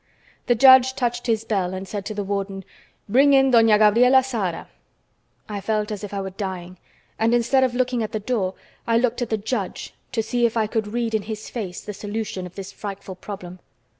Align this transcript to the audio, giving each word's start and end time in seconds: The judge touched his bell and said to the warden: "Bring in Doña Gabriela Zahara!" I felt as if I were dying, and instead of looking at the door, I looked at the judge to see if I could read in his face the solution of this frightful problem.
The 0.47 0.55
judge 0.55 0.95
touched 0.95 1.27
his 1.27 1.43
bell 1.45 1.75
and 1.75 1.87
said 1.87 2.05
to 2.07 2.15
the 2.15 2.23
warden: 2.23 2.65
"Bring 3.07 3.33
in 3.33 3.51
Doña 3.51 3.77
Gabriela 3.77 4.23
Zahara!" 4.23 4.67
I 5.47 5.61
felt 5.61 5.91
as 5.91 6.03
if 6.03 6.11
I 6.11 6.21
were 6.21 6.31
dying, 6.31 6.77
and 7.19 7.35
instead 7.35 7.63
of 7.63 7.75
looking 7.75 8.01
at 8.01 8.11
the 8.11 8.19
door, 8.19 8.55
I 8.87 8.97
looked 8.97 9.21
at 9.21 9.29
the 9.29 9.37
judge 9.37 9.93
to 10.11 10.23
see 10.23 10.47
if 10.47 10.57
I 10.57 10.65
could 10.65 10.87
read 10.87 11.13
in 11.13 11.21
his 11.21 11.51
face 11.51 11.81
the 11.81 11.93
solution 11.93 12.47
of 12.47 12.55
this 12.55 12.71
frightful 12.71 13.13
problem. 13.13 13.59